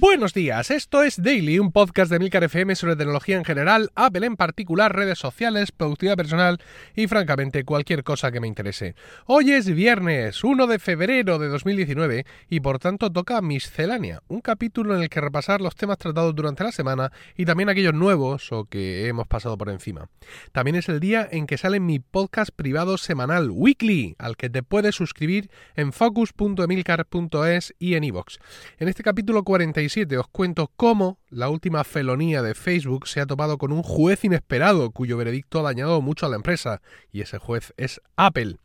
Buenos 0.00 0.32
días, 0.32 0.70
esto 0.70 1.02
es 1.02 1.22
Daily, 1.22 1.58
un 1.58 1.72
podcast 1.72 2.10
de 2.10 2.18
Milcar 2.18 2.42
FM 2.42 2.74
sobre 2.74 2.96
tecnología 2.96 3.36
en 3.36 3.44
general, 3.44 3.90
Apple 3.94 4.24
en 4.24 4.36
particular, 4.36 4.96
redes 4.96 5.18
sociales, 5.18 5.72
productividad 5.72 6.16
personal 6.16 6.58
y 6.96 7.06
francamente 7.06 7.64
cualquier 7.64 8.02
cosa 8.02 8.32
que 8.32 8.40
me 8.40 8.48
interese. 8.48 8.94
Hoy 9.26 9.52
es 9.52 9.68
viernes, 9.68 10.42
1 10.42 10.66
de 10.68 10.78
febrero 10.78 11.38
de 11.38 11.48
2019 11.48 12.24
y 12.48 12.60
por 12.60 12.78
tanto 12.78 13.12
toca 13.12 13.42
Miscelánea, 13.42 14.22
un 14.28 14.40
capítulo 14.40 14.96
en 14.96 15.02
el 15.02 15.10
que 15.10 15.20
repasar 15.20 15.60
los 15.60 15.76
temas 15.76 15.98
tratados 15.98 16.34
durante 16.34 16.64
la 16.64 16.72
semana 16.72 17.12
y 17.36 17.44
también 17.44 17.68
aquellos 17.68 17.92
nuevos 17.92 18.52
o 18.52 18.64
que 18.64 19.06
hemos 19.06 19.26
pasado 19.26 19.58
por 19.58 19.68
encima. 19.68 20.08
También 20.52 20.76
es 20.76 20.88
el 20.88 21.00
día 21.00 21.28
en 21.30 21.46
que 21.46 21.58
sale 21.58 21.78
mi 21.78 21.98
podcast 21.98 22.52
privado 22.56 22.96
semanal, 22.96 23.50
Weekly, 23.50 24.16
al 24.18 24.38
que 24.38 24.48
te 24.48 24.62
puedes 24.62 24.94
suscribir 24.94 25.50
en 25.76 25.92
focus.emilcar.es 25.92 27.74
y 27.78 27.96
en 27.96 28.04
iVoox. 28.04 28.38
En 28.78 28.88
este 28.88 29.02
capítulo 29.02 29.44
47 29.90 30.18
os 30.18 30.28
cuento 30.28 30.70
cómo 30.76 31.18
la 31.30 31.48
última 31.48 31.82
felonía 31.82 32.42
de 32.42 32.54
Facebook 32.54 33.08
se 33.08 33.20
ha 33.20 33.26
topado 33.26 33.58
con 33.58 33.72
un 33.72 33.82
juez 33.82 34.24
inesperado 34.24 34.92
cuyo 34.92 35.16
veredicto 35.16 35.58
ha 35.58 35.62
dañado 35.62 36.00
mucho 36.00 36.26
a 36.26 36.28
la 36.28 36.36
empresa, 36.36 36.80
y 37.10 37.22
ese 37.22 37.38
juez 37.38 37.74
es 37.76 38.00
Apple. 38.14 38.58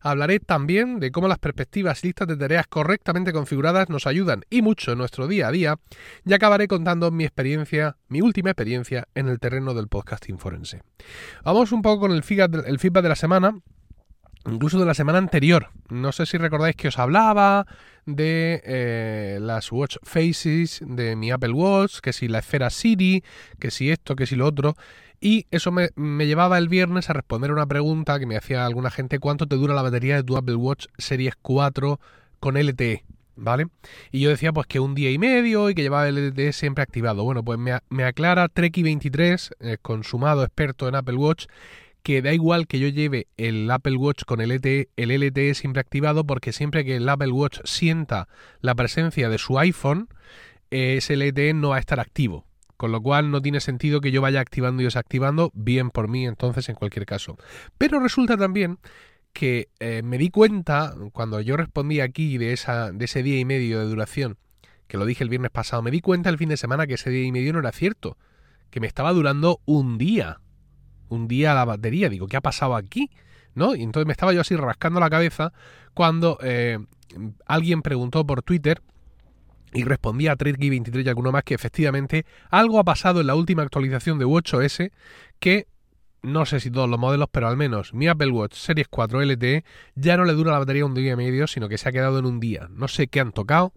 Hablaré 0.00 0.40
también 0.40 0.98
de 0.98 1.12
cómo 1.12 1.28
las 1.28 1.38
perspectivas 1.38 2.02
y 2.02 2.08
listas 2.08 2.26
de 2.26 2.36
tareas 2.36 2.66
correctamente 2.66 3.32
configuradas 3.32 3.90
nos 3.90 4.08
ayudan 4.08 4.42
y 4.50 4.60
mucho 4.60 4.90
en 4.90 4.98
nuestro 4.98 5.28
día 5.28 5.48
a 5.48 5.52
día, 5.52 5.76
y 6.24 6.32
acabaré 6.32 6.66
contando 6.66 7.12
mi 7.12 7.24
experiencia, 7.24 7.96
mi 8.08 8.20
última 8.20 8.50
experiencia 8.50 9.06
en 9.14 9.28
el 9.28 9.38
terreno 9.38 9.74
del 9.74 9.86
podcasting 9.86 10.38
forense. 10.38 10.82
Vamos 11.44 11.70
un 11.70 11.82
poco 11.82 12.00
con 12.00 12.12
el 12.12 12.24
feedback 12.24 13.02
de 13.02 13.08
la 13.08 13.16
semana 13.16 13.56
incluso 14.46 14.78
de 14.78 14.86
la 14.86 14.94
semana 14.94 15.18
anterior. 15.18 15.70
No 15.88 16.12
sé 16.12 16.26
si 16.26 16.38
recordáis 16.38 16.76
que 16.76 16.88
os 16.88 16.98
hablaba 16.98 17.66
de 18.06 18.62
eh, 18.64 19.38
las 19.40 19.70
Watch 19.70 19.96
Faces 20.02 20.80
de 20.84 21.16
mi 21.16 21.30
Apple 21.30 21.52
Watch, 21.52 22.00
que 22.00 22.12
si 22.12 22.28
la 22.28 22.40
esfera 22.40 22.70
Siri, 22.70 23.22
que 23.58 23.70
si 23.70 23.90
esto, 23.90 24.16
que 24.16 24.26
si 24.26 24.36
lo 24.36 24.46
otro. 24.46 24.74
Y 25.20 25.46
eso 25.52 25.70
me, 25.70 25.90
llevaba 26.26 26.58
el 26.58 26.68
viernes 26.68 27.08
a 27.08 27.12
responder 27.12 27.52
una 27.52 27.66
pregunta 27.66 28.18
que 28.18 28.26
me 28.26 28.36
hacía 28.36 28.66
alguna 28.66 28.90
gente, 28.90 29.20
¿cuánto 29.20 29.46
te 29.46 29.54
dura 29.54 29.72
la 29.72 29.82
batería 29.82 30.16
de 30.16 30.24
tu 30.24 30.36
Apple 30.36 30.56
Watch 30.56 30.86
Series 30.98 31.34
4 31.40 32.00
con 32.40 32.56
LTE? 32.56 33.04
¿Vale? 33.36 33.68
Y 34.10 34.20
yo 34.20 34.30
decía 34.30 34.52
pues 34.52 34.66
que 34.66 34.80
un 34.80 34.94
día 34.94 35.10
y 35.10 35.18
medio 35.18 35.70
y 35.70 35.74
que 35.74 35.82
llevaba 35.82 36.08
el 36.08 36.30
LTE 36.30 36.52
siempre 36.52 36.82
activado. 36.82 37.22
Bueno, 37.22 37.44
pues 37.44 37.56
me, 37.58 37.78
me 37.88 38.04
aclara 38.04 38.48
Treki23, 38.48 39.52
eh, 39.60 39.76
consumado 39.80 40.42
experto 40.42 40.88
en 40.88 40.96
Apple 40.96 41.16
Watch, 41.16 41.46
que 42.02 42.22
da 42.22 42.32
igual 42.32 42.66
que 42.66 42.78
yo 42.78 42.88
lleve 42.88 43.28
el 43.36 43.70
Apple 43.70 43.96
Watch 43.96 44.24
con 44.24 44.40
el 44.40 44.50
LTE, 44.50 44.90
el 44.96 45.10
LTE 45.10 45.54
siempre 45.54 45.80
activado 45.80 46.24
porque 46.24 46.52
siempre 46.52 46.84
que 46.84 46.96
el 46.96 47.08
Apple 47.08 47.30
Watch 47.30 47.60
sienta 47.64 48.28
la 48.60 48.74
presencia 48.74 49.28
de 49.28 49.38
su 49.38 49.58
iPhone, 49.58 50.08
ese 50.70 51.16
LTE 51.16 51.54
no 51.54 51.70
va 51.70 51.76
a 51.76 51.80
estar 51.80 52.00
activo. 52.00 52.46
Con 52.76 52.90
lo 52.90 53.00
cual 53.00 53.30
no 53.30 53.40
tiene 53.40 53.60
sentido 53.60 54.00
que 54.00 54.10
yo 54.10 54.20
vaya 54.20 54.40
activando 54.40 54.82
y 54.82 54.86
desactivando, 54.86 55.52
bien 55.54 55.90
por 55.90 56.08
mí 56.08 56.26
entonces 56.26 56.68
en 56.68 56.74
cualquier 56.74 57.06
caso. 57.06 57.36
Pero 57.78 58.00
resulta 58.00 58.36
también 58.36 58.78
que 59.32 59.68
eh, 59.78 60.02
me 60.02 60.18
di 60.18 60.30
cuenta, 60.30 60.94
cuando 61.12 61.40
yo 61.40 61.56
respondí 61.56 62.00
aquí 62.00 62.38
de, 62.38 62.52
esa, 62.52 62.90
de 62.90 63.04
ese 63.04 63.22
día 63.22 63.38
y 63.38 63.44
medio 63.44 63.78
de 63.78 63.84
duración, 63.86 64.36
que 64.88 64.98
lo 64.98 65.06
dije 65.06 65.22
el 65.22 65.30
viernes 65.30 65.52
pasado, 65.52 65.80
me 65.82 65.92
di 65.92 66.00
cuenta 66.00 66.28
el 66.28 66.38
fin 66.38 66.48
de 66.48 66.56
semana 66.56 66.88
que 66.88 66.94
ese 66.94 67.10
día 67.10 67.24
y 67.24 67.32
medio 67.32 67.52
no 67.52 67.60
era 67.60 67.70
cierto, 67.70 68.18
que 68.70 68.80
me 68.80 68.88
estaba 68.88 69.12
durando 69.12 69.60
un 69.64 69.96
día 69.96 70.40
un 71.14 71.28
día 71.28 71.54
la 71.54 71.64
batería. 71.64 72.08
Digo, 72.08 72.26
¿qué 72.26 72.36
ha 72.36 72.40
pasado 72.40 72.74
aquí? 72.74 73.10
¿No? 73.54 73.74
Y 73.74 73.82
entonces 73.82 74.06
me 74.06 74.12
estaba 74.12 74.32
yo 74.32 74.40
así 74.40 74.56
rascando 74.56 74.98
la 75.00 75.10
cabeza 75.10 75.52
cuando 75.94 76.38
eh, 76.42 76.78
alguien 77.46 77.82
preguntó 77.82 78.26
por 78.26 78.42
Twitter 78.42 78.82
y 79.74 79.84
respondía 79.84 80.32
a 80.32 80.36
Tredgy23 80.36 81.04
y 81.04 81.08
alguno 81.08 81.32
más 81.32 81.44
que 81.44 81.54
efectivamente 81.54 82.26
algo 82.50 82.78
ha 82.78 82.84
pasado 82.84 83.20
en 83.20 83.26
la 83.26 83.34
última 83.34 83.62
actualización 83.62 84.18
de 84.18 84.24
WatchOS 84.24 84.82
que 85.38 85.66
no 86.22 86.46
sé 86.46 86.60
si 86.60 86.70
todos 86.70 86.88
los 86.88 87.00
modelos, 87.00 87.28
pero 87.32 87.48
al 87.48 87.56
menos 87.56 87.94
mi 87.94 88.06
Apple 88.06 88.30
Watch 88.30 88.54
Series 88.54 88.86
4 88.88 89.22
LTE 89.22 89.64
ya 89.96 90.16
no 90.16 90.24
le 90.24 90.34
dura 90.34 90.52
la 90.52 90.60
batería 90.60 90.86
un 90.86 90.94
día 90.94 91.12
y 91.12 91.16
medio, 91.16 91.46
sino 91.46 91.68
que 91.68 91.78
se 91.78 91.88
ha 91.88 91.92
quedado 91.92 92.18
en 92.18 92.26
un 92.26 92.38
día. 92.38 92.68
No 92.70 92.86
sé 92.86 93.08
qué 93.08 93.20
han 93.20 93.32
tocado, 93.32 93.72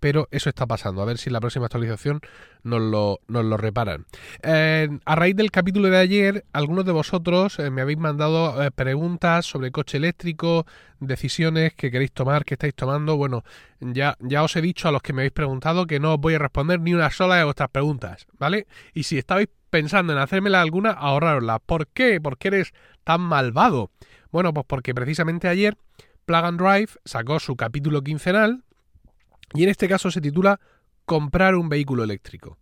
pero 0.00 0.28
eso 0.30 0.48
está 0.48 0.66
pasando. 0.66 1.02
A 1.02 1.04
ver 1.04 1.18
si 1.18 1.28
en 1.28 1.34
la 1.34 1.40
próxima 1.40 1.66
actualización 1.66 2.20
nos 2.62 2.80
lo, 2.80 3.20
nos 3.28 3.44
lo 3.44 3.56
reparan. 3.56 4.06
A 4.42 5.14
raíz 5.14 5.36
del 5.36 5.50
capítulo 5.50 5.88
de 5.88 5.98
ayer, 5.98 6.44
algunos 6.52 6.84
de 6.84 6.92
vosotros 6.92 7.58
eh, 7.58 7.70
me 7.70 7.82
habéis 7.82 7.98
mandado 7.98 8.62
eh, 8.62 8.70
preguntas 8.70 9.46
sobre 9.46 9.70
coche 9.70 9.96
eléctrico, 9.96 10.66
decisiones 11.00 11.74
que 11.74 11.90
queréis 11.90 12.12
tomar, 12.12 12.44
que 12.44 12.54
estáis 12.54 12.74
tomando. 12.74 13.16
Bueno, 13.16 13.44
ya, 13.80 14.16
ya 14.20 14.42
os 14.42 14.54
he 14.56 14.60
dicho 14.60 14.88
a 14.88 14.92
los 14.92 15.02
que 15.02 15.12
me 15.12 15.22
habéis 15.22 15.32
preguntado 15.32 15.86
que 15.86 16.00
no 16.00 16.14
os 16.14 16.20
voy 16.20 16.34
a 16.34 16.38
responder 16.38 16.80
ni 16.80 16.94
una 16.94 17.10
sola 17.10 17.36
de 17.36 17.44
vuestras 17.44 17.70
preguntas, 17.70 18.26
¿vale? 18.38 18.66
Y 18.94 19.04
si 19.04 19.18
estabais 19.18 19.48
pensando 19.70 20.12
en 20.12 20.18
hacérmela 20.18 20.60
alguna, 20.60 20.90
ahorrarosla. 20.90 21.58
¿Por 21.58 21.88
qué? 21.88 22.20
¿Por 22.20 22.38
qué 22.38 22.48
eres 22.48 22.72
tan 23.04 23.20
malvado? 23.20 23.90
Bueno, 24.30 24.52
pues 24.52 24.66
porque 24.68 24.94
precisamente 24.94 25.48
ayer 25.48 25.76
Plug 26.24 26.44
and 26.44 26.60
Drive 26.60 26.92
sacó 27.04 27.40
su 27.40 27.56
capítulo 27.56 28.02
quincenal 28.02 28.64
y 29.54 29.62
en 29.64 29.68
este 29.68 29.88
caso 29.88 30.10
se 30.10 30.20
titula 30.20 30.60
Comprar 31.04 31.54
un 31.54 31.68
vehículo 31.68 32.04
eléctrico. 32.04 32.58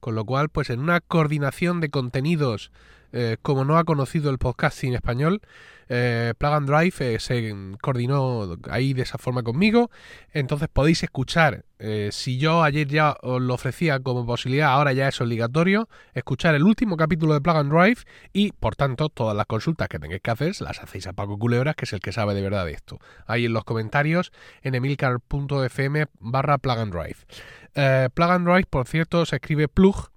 Con 0.00 0.14
lo 0.14 0.24
cual, 0.24 0.48
pues 0.48 0.70
en 0.70 0.80
una 0.80 1.00
coordinación 1.00 1.80
de 1.80 1.90
contenidos 1.90 2.72
eh, 3.12 3.36
como 3.42 3.64
no 3.64 3.78
ha 3.78 3.84
conocido 3.84 4.30
el 4.30 4.38
podcasting 4.38 4.94
español, 4.94 5.40
eh, 5.88 6.34
Plug 6.36 6.52
and 6.52 6.68
Drive 6.68 6.94
eh, 6.98 7.20
se 7.20 7.54
coordinó 7.80 8.56
ahí 8.70 8.92
de 8.92 9.02
esa 9.02 9.18
forma 9.18 9.42
conmigo. 9.42 9.90
Entonces 10.32 10.68
podéis 10.72 11.02
escuchar, 11.02 11.64
si 12.10 12.38
yo 12.38 12.62
ayer 12.62 12.88
ya 12.88 13.16
os 13.22 13.40
lo 13.40 13.54
ofrecía 13.54 14.00
como 14.00 14.26
posibilidad, 14.26 14.70
ahora 14.70 14.92
ya 14.92 15.08
es 15.08 15.20
obligatorio, 15.20 15.88
escuchar 16.14 16.54
el 16.54 16.64
último 16.64 16.96
capítulo 16.96 17.34
de 17.34 17.40
Plug 17.40 17.56
and 17.56 17.72
Drive 17.72 18.02
y, 18.32 18.52
por 18.52 18.76
tanto, 18.76 19.08
todas 19.08 19.36
las 19.36 19.46
consultas 19.46 19.88
que 19.88 19.98
tengáis 19.98 20.22
que 20.22 20.30
hacer 20.30 20.54
las 20.60 20.80
hacéis 20.80 21.06
a 21.06 21.12
Paco 21.12 21.38
Culebras, 21.38 21.76
que 21.76 21.84
es 21.84 21.92
el 21.92 22.00
que 22.00 22.12
sabe 22.12 22.34
de 22.34 22.42
verdad 22.42 22.64
de 22.64 22.72
esto. 22.72 22.98
Ahí 23.26 23.44
en 23.44 23.52
los 23.52 23.64
comentarios 23.64 24.32
en 24.62 24.74
emilcar.fm 24.74 26.06
barra 26.18 26.58
Plug 26.58 26.78
and 26.78 26.92
Drive. 26.92 28.10
plug 28.14 28.30
and 28.30 28.46
Drive, 28.46 28.66
por 28.68 28.86
cierto, 28.86 29.24
se 29.26 29.36
escribe 29.36 29.68
plug, 29.68 30.10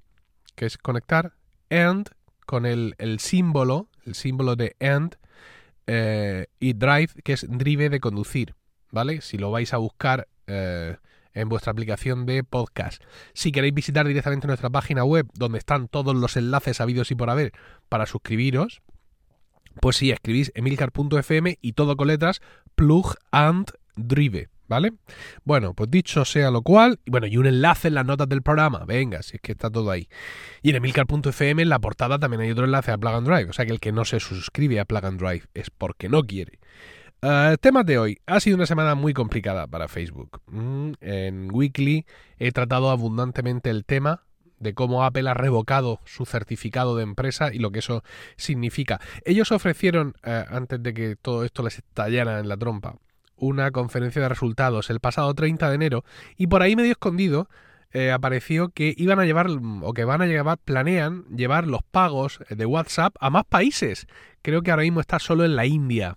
que 0.55 0.66
es 0.66 0.78
conectar, 0.78 1.33
and 1.69 2.09
con 2.49 2.65
el, 2.65 2.95
símbolo, 3.19 3.89
el 4.07 4.15
símbolo 4.15 4.55
de 4.55 4.75
end 4.79 5.17
eh, 5.85 6.47
y 6.59 6.73
drive, 6.73 7.09
que 7.23 7.33
es 7.33 7.45
drive 7.47 7.89
de 7.89 7.99
conducir, 7.99 8.55
¿vale? 8.89 9.21
Si 9.21 9.37
lo 9.37 9.51
vais 9.51 9.71
a 9.71 9.77
buscar 9.77 10.27
eh, 10.47 10.97
en 11.35 11.47
vuestra 11.47 11.71
aplicación 11.73 12.25
de 12.25 12.43
podcast. 12.43 13.03
Si 13.35 13.51
queréis 13.51 13.75
visitar 13.75 14.07
directamente 14.07 14.47
nuestra 14.47 14.71
página 14.71 15.03
web, 15.03 15.27
donde 15.35 15.59
están 15.59 15.89
todos 15.89 16.15
los 16.15 16.37
enlaces 16.37 16.81
habidos 16.81 17.11
y 17.11 17.15
por 17.15 17.29
haber 17.29 17.51
para 17.87 18.07
suscribiros, 18.07 18.81
pues 19.79 19.97
sí, 19.97 20.09
escribís 20.09 20.51
emilcar.fm 20.55 21.59
y 21.61 21.73
todo 21.73 21.95
con 21.97 22.07
letras 22.07 22.41
plug 22.73 23.13
and 23.29 23.73
drive. 23.95 24.49
¿Vale? 24.69 24.94
Bueno, 25.44 25.74
pues 25.74 25.90
dicho 25.90 26.24
sea 26.25 26.52
lo 26.52 26.62
cual, 26.62 27.00
bueno, 27.07 27.25
y 27.25 27.38
un 27.38 27.47
enlace 27.47 27.88
en 27.88 27.96
las 27.96 28.06
notas 28.06 28.30
del 28.30 28.44
programa, 28.44 28.85
venga, 28.85 29.24
si 29.24 29.38
es 29.38 29.41
que 29.41 29.52
está 29.52 29.72
todo 29.72 29.90
ahí. 29.90 30.07
Y 30.62 30.69
en 30.69 30.75
emilcar.fm 30.75 31.63
en 31.63 31.69
la 31.69 31.80
portada 31.80 32.19
también 32.19 32.41
hay 32.41 32.52
otro 32.52 32.66
enlace 32.66 32.91
a 32.91 32.97
Plug 33.00 33.16
and 33.16 33.28
Drive, 33.28 33.50
o 33.50 33.53
sea 33.53 33.66
que 33.66 33.72
el 33.72 33.79
que 33.79 33.91
no 33.91 34.06
se 34.06 34.19
suscribe 34.19 34.79
a 34.79 34.85
Plug 34.85 35.06
and 35.06 35.19
Drive 35.19 35.46
es 35.56 35.72
porque 35.72 36.08
no 36.08 36.22
quiere. 36.22 36.59
Uh, 37.24 37.58
temas 37.59 37.85
de 37.85 37.97
hoy. 37.97 38.19
Ha 38.28 38.40
sido 38.40 38.56
una 38.56 38.68
semana 38.68 38.94
muy 38.94 39.13
complicada 39.13 39.66
para 39.66 39.88
Facebook. 39.88 40.40
Mm, 40.46 40.91
en 41.02 41.50
Weekly 41.52 42.06
he 42.38 42.52
tratado 42.52 42.91
abundantemente 42.91 43.72
el 43.72 43.85
tema 43.85 44.24
de 44.59 44.74
cómo 44.75 45.03
Apple 45.03 45.29
ha 45.29 45.34
revocado 45.34 46.00
su 46.06 46.25
certificado 46.25 46.96
de 46.96 47.03
empresa 47.03 47.53
y 47.53 47.58
lo 47.58 47.72
que 47.72 47.79
eso 47.79 48.03
significa. 48.38 49.02
Ellos 49.26 49.52
ofrecieron, 49.52 50.14
eh, 50.23 50.46
antes 50.47 50.82
de 50.84 50.93
que 50.93 51.16
todo 51.16 51.43
esto 51.43 51.64
les 51.64 51.79
estallara 51.79 52.40
en 52.40 52.47
la 52.47 52.58
trompa, 52.58 52.96
una 53.40 53.72
conferencia 53.72 54.22
de 54.22 54.30
resultados 54.30 54.90
el 54.90 55.00
pasado 55.00 55.34
30 55.34 55.70
de 55.70 55.76
enero 55.76 56.03
y 56.38 56.47
por 56.47 56.62
ahí 56.62 56.76
medio 56.76 56.91
escondido 56.91 57.47
eh, 57.91 58.12
apareció 58.12 58.70
que 58.70 58.94
iban 58.97 59.20
a 59.20 59.26
llevar 59.26 59.47
o 59.82 59.94
que 59.94 60.06
van 60.06 60.22
a 60.22 60.28
llevar, 60.28 60.59
planean 60.59 61.24
llevar 61.36 61.66
los 61.66 61.82
pagos 61.84 62.40
de 62.50 62.66
WhatsApp 62.66 63.16
a 63.20 63.32
más 63.32 63.46
países. 63.46 64.06
Creo 64.44 64.62
que 64.62 64.70
ahora 64.70 64.84
mismo 64.84 65.02
está 65.02 65.18
solo 65.18 65.44
en 65.44 65.56
la 65.56 65.66
India. 65.66 66.16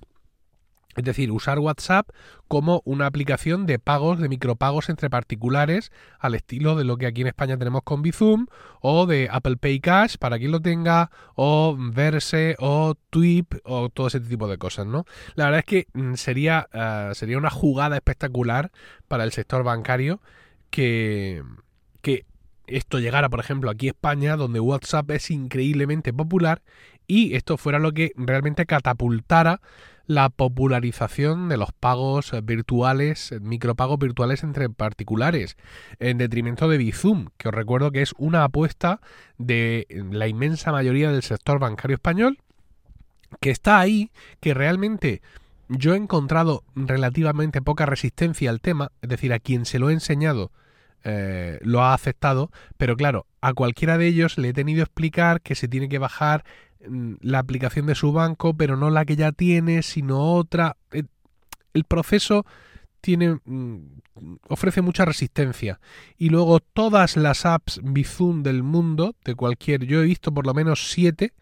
Es 0.96 1.04
decir, 1.04 1.30
usar 1.30 1.58
WhatsApp 1.58 2.08
como 2.48 2.82
una 2.84 3.06
aplicación 3.06 3.64
de 3.66 3.78
pagos, 3.78 4.20
de 4.20 4.28
micropagos 4.28 4.90
entre 4.90 5.08
particulares, 5.08 5.90
al 6.18 6.34
estilo 6.34 6.76
de 6.76 6.84
lo 6.84 6.98
que 6.98 7.06
aquí 7.06 7.22
en 7.22 7.28
España 7.28 7.56
tenemos 7.56 7.82
con 7.82 8.02
Bizum, 8.02 8.46
o 8.80 9.06
de 9.06 9.28
Apple 9.30 9.56
Pay 9.56 9.80
Cash, 9.80 10.16
para 10.18 10.38
quien 10.38 10.50
lo 10.50 10.60
tenga, 10.60 11.10
o 11.34 11.76
Verse, 11.78 12.56
o 12.58 12.94
Twip, 13.10 13.54
o 13.64 13.88
todo 13.88 14.08
ese 14.08 14.20
tipo 14.20 14.48
de 14.48 14.58
cosas, 14.58 14.86
¿no? 14.86 15.06
La 15.34 15.46
verdad 15.46 15.60
es 15.60 15.64
que 15.64 15.86
mm, 15.94 16.14
sería, 16.14 16.68
eh, 16.72 17.12
sería 17.14 17.38
una 17.38 17.50
jugada 17.50 17.96
espectacular 17.96 18.70
para 19.08 19.24
el 19.24 19.32
sector 19.32 19.64
bancario 19.64 20.20
que, 20.70 21.42
que 22.02 22.26
esto 22.66 22.98
llegara, 22.98 23.28
por 23.28 23.40
ejemplo, 23.40 23.70
aquí 23.70 23.88
a 23.88 23.92
España, 23.92 24.36
donde 24.36 24.60
WhatsApp 24.60 25.10
es 25.12 25.30
increíblemente 25.30 26.12
popular 26.12 26.62
y 27.06 27.34
esto 27.34 27.56
fuera 27.56 27.78
lo 27.78 27.92
que 27.92 28.12
realmente 28.16 28.66
catapultara 28.66 29.60
la 30.06 30.28
popularización 30.28 31.48
de 31.48 31.56
los 31.56 31.72
pagos 31.72 32.32
virtuales, 32.42 33.34
micropagos 33.40 33.98
virtuales 33.98 34.42
entre 34.42 34.68
particulares, 34.68 35.56
en 35.98 36.18
detrimento 36.18 36.68
de 36.68 36.78
Bizum, 36.78 37.28
que 37.36 37.48
os 37.48 37.54
recuerdo 37.54 37.90
que 37.90 38.02
es 38.02 38.14
una 38.18 38.44
apuesta 38.44 39.00
de 39.38 39.86
la 40.10 40.28
inmensa 40.28 40.72
mayoría 40.72 41.10
del 41.10 41.22
sector 41.22 41.58
bancario 41.58 41.94
español, 41.94 42.38
que 43.40 43.50
está 43.50 43.78
ahí, 43.78 44.10
que 44.40 44.54
realmente 44.54 45.22
yo 45.68 45.94
he 45.94 45.96
encontrado 45.96 46.64
relativamente 46.74 47.62
poca 47.62 47.86
resistencia 47.86 48.50
al 48.50 48.60
tema, 48.60 48.92
es 49.00 49.08
decir, 49.08 49.32
a 49.32 49.38
quien 49.38 49.64
se 49.64 49.78
lo 49.78 49.90
he 49.90 49.94
enseñado 49.94 50.52
eh, 51.04 51.58
lo 51.62 51.82
ha 51.82 51.94
aceptado, 51.94 52.50
pero 52.76 52.96
claro, 52.96 53.26
a 53.40 53.54
cualquiera 53.54 53.98
de 53.98 54.06
ellos 54.06 54.38
le 54.38 54.50
he 54.50 54.52
tenido 54.52 54.78
que 54.78 54.82
explicar 54.82 55.40
que 55.40 55.56
se 55.56 55.66
tiene 55.66 55.88
que 55.88 55.98
bajar 55.98 56.44
la 57.20 57.38
aplicación 57.38 57.86
de 57.86 57.94
su 57.94 58.12
banco, 58.12 58.54
pero 58.54 58.76
no 58.76 58.90
la 58.90 59.04
que 59.04 59.16
ya 59.16 59.32
tiene, 59.32 59.82
sino 59.82 60.34
otra. 60.34 60.76
Eh, 60.90 61.04
el 61.74 61.84
proceso 61.84 62.44
tiene 63.00 63.38
mm, 63.44 63.78
ofrece 64.48 64.82
mucha 64.82 65.04
resistencia. 65.04 65.80
Y 66.16 66.30
luego 66.30 66.60
todas 66.60 67.16
las 67.16 67.44
apps 67.46 67.80
Bizum 67.82 68.42
del 68.42 68.62
mundo 68.62 69.14
de 69.24 69.34
cualquier 69.34 69.84
yo 69.84 70.02
he 70.02 70.06
visto 70.06 70.32
por 70.32 70.46
lo 70.46 70.54
menos 70.54 70.90
siete 70.90 71.34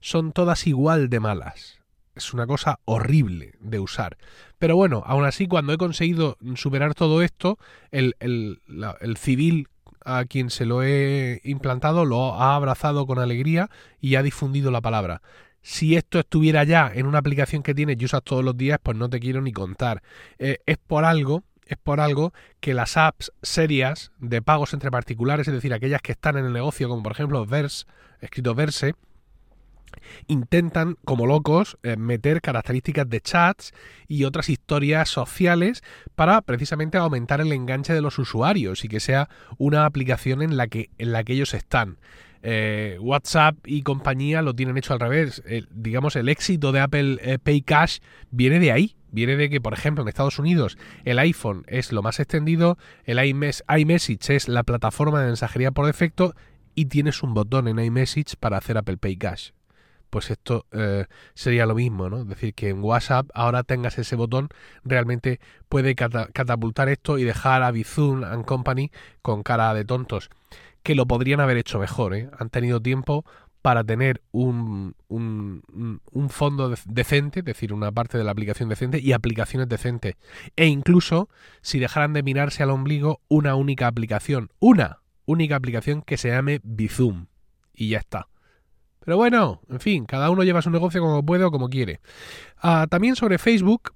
son 0.00 0.32
todas 0.32 0.66
igual 0.66 1.08
de 1.08 1.20
malas. 1.20 1.80
Es 2.14 2.32
una 2.32 2.46
cosa 2.46 2.80
horrible 2.84 3.54
de 3.60 3.78
usar. 3.78 4.16
Pero 4.58 4.76
bueno 4.76 5.02
aún 5.06 5.24
así 5.24 5.46
cuando 5.46 5.72
he 5.72 5.78
conseguido 5.78 6.38
superar 6.54 6.94
todo 6.94 7.22
esto 7.22 7.58
el, 7.90 8.16
el, 8.20 8.60
el 9.00 9.16
civil 9.16 9.68
a 10.06 10.24
quien 10.24 10.50
se 10.50 10.64
lo 10.64 10.82
he 10.82 11.40
implantado 11.42 12.04
lo 12.04 12.34
ha 12.34 12.54
abrazado 12.54 13.06
con 13.06 13.18
alegría 13.18 13.68
y 14.00 14.14
ha 14.14 14.22
difundido 14.22 14.70
la 14.70 14.80
palabra. 14.80 15.20
Si 15.62 15.96
esto 15.96 16.20
estuviera 16.20 16.62
ya 16.62 16.90
en 16.94 17.06
una 17.06 17.18
aplicación 17.18 17.64
que 17.64 17.74
tienes 17.74 17.96
y 18.00 18.04
usas 18.04 18.22
todos 18.22 18.44
los 18.44 18.56
días, 18.56 18.78
pues 18.80 18.96
no 18.96 19.10
te 19.10 19.18
quiero 19.18 19.42
ni 19.42 19.52
contar. 19.52 20.02
Eh, 20.38 20.58
es 20.64 20.78
por 20.78 21.04
algo, 21.04 21.42
es 21.66 21.76
por 21.76 22.00
algo 22.00 22.32
que 22.60 22.72
las 22.72 22.96
apps 22.96 23.32
serias 23.42 24.12
de 24.18 24.40
pagos 24.40 24.74
entre 24.74 24.92
particulares, 24.92 25.48
es 25.48 25.54
decir, 25.54 25.74
aquellas 25.74 26.02
que 26.02 26.12
están 26.12 26.38
en 26.38 26.46
el 26.46 26.52
negocio, 26.52 26.88
como 26.88 27.02
por 27.02 27.12
ejemplo 27.12 27.44
Verse, 27.44 27.84
escrito 28.20 28.54
Verse, 28.54 28.94
intentan, 30.26 30.96
como 31.04 31.26
locos, 31.26 31.78
eh, 31.82 31.96
meter 31.96 32.40
características 32.40 33.08
de 33.08 33.20
chats 33.20 33.72
y 34.08 34.24
otras 34.24 34.48
historias 34.48 35.08
sociales 35.08 35.82
para 36.14 36.42
precisamente 36.42 36.98
aumentar 36.98 37.40
el 37.40 37.52
enganche 37.52 37.92
de 37.92 38.02
los 38.02 38.18
usuarios 38.18 38.84
y 38.84 38.88
que 38.88 39.00
sea 39.00 39.28
una 39.58 39.84
aplicación 39.84 40.42
en 40.42 40.56
la 40.56 40.66
que, 40.68 40.90
en 40.98 41.12
la 41.12 41.24
que 41.24 41.34
ellos 41.34 41.54
están. 41.54 41.98
Eh, 42.42 42.98
WhatsApp 43.00 43.56
y 43.66 43.82
compañía 43.82 44.42
lo 44.42 44.54
tienen 44.54 44.76
hecho 44.76 44.92
al 44.92 45.00
revés. 45.00 45.42
digamos, 45.70 46.14
el 46.16 46.28
éxito 46.28 46.70
de 46.70 46.80
Apple 46.80 47.18
eh, 47.20 47.38
Pay 47.38 47.62
Cash 47.62 47.98
viene 48.30 48.60
de 48.60 48.72
ahí. 48.72 48.96
Viene 49.10 49.36
de 49.36 49.48
que, 49.48 49.60
por 49.60 49.72
ejemplo, 49.72 50.02
en 50.02 50.08
Estados 50.08 50.38
Unidos 50.38 50.76
el 51.04 51.18
iPhone 51.18 51.64
es 51.68 51.90
lo 51.90 52.02
más 52.02 52.20
extendido, 52.20 52.76
el 53.04 53.18
iMessage 53.18 54.30
es 54.30 54.46
la 54.46 54.62
plataforma 54.62 55.20
de 55.20 55.28
mensajería 55.28 55.70
por 55.70 55.86
defecto 55.86 56.34
y 56.74 56.86
tienes 56.86 57.22
un 57.22 57.32
botón 57.32 57.66
en 57.66 57.78
iMessage 57.78 58.36
para 58.38 58.58
hacer 58.58 58.76
Apple 58.76 58.98
Pay 58.98 59.16
Cash 59.16 59.50
pues 60.10 60.30
esto 60.30 60.66
eh, 60.72 61.06
sería 61.34 61.66
lo 61.66 61.74
mismo, 61.74 62.08
¿no? 62.08 62.20
Es 62.20 62.28
decir, 62.28 62.54
que 62.54 62.68
en 62.68 62.82
WhatsApp 62.82 63.28
ahora 63.34 63.62
tengas 63.62 63.98
ese 63.98 64.16
botón, 64.16 64.48
realmente 64.84 65.40
puede 65.68 65.94
catapultar 65.94 66.88
esto 66.88 67.18
y 67.18 67.24
dejar 67.24 67.62
a 67.62 67.70
Bizum 67.70 68.24
and 68.24 68.44
Company 68.44 68.90
con 69.22 69.42
cara 69.42 69.74
de 69.74 69.84
tontos, 69.84 70.30
que 70.82 70.94
lo 70.94 71.06
podrían 71.06 71.40
haber 71.40 71.56
hecho 71.56 71.78
mejor, 71.78 72.14
¿eh? 72.14 72.30
Han 72.38 72.50
tenido 72.50 72.80
tiempo 72.80 73.24
para 73.66 73.82
tener 73.82 74.22
un, 74.30 74.94
un, 75.08 76.00
un, 76.12 76.30
fondo 76.30 76.72
decente, 76.84 77.40
es 77.40 77.44
decir, 77.44 77.72
una 77.72 77.90
parte 77.90 78.16
de 78.16 78.22
la 78.22 78.30
aplicación 78.30 78.68
decente 78.68 79.00
y 79.00 79.12
aplicaciones 79.12 79.68
decentes. 79.68 80.14
E 80.54 80.66
incluso, 80.66 81.28
si 81.62 81.80
dejaran 81.80 82.12
de 82.12 82.22
mirarse 82.22 82.62
al 82.62 82.70
ombligo, 82.70 83.22
una 83.26 83.56
única 83.56 83.88
aplicación, 83.88 84.50
una 84.60 85.00
única 85.24 85.56
aplicación 85.56 86.02
que 86.02 86.16
se 86.16 86.28
llame 86.28 86.60
Bizum. 86.62 87.26
Y 87.74 87.88
ya 87.88 87.98
está. 87.98 88.28
Pero 89.06 89.16
bueno, 89.16 89.62
en 89.70 89.78
fin, 89.78 90.04
cada 90.04 90.30
uno 90.30 90.42
lleva 90.42 90.60
su 90.62 90.70
negocio 90.70 91.00
como 91.00 91.24
puede 91.24 91.44
o 91.44 91.52
como 91.52 91.68
quiere. 91.70 92.00
Ah, 92.60 92.88
también 92.90 93.14
sobre 93.14 93.38
Facebook, 93.38 93.94